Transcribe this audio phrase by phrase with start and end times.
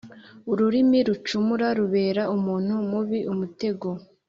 [0.51, 3.87] ururimi rucumura rubera umuntu mubi umutego,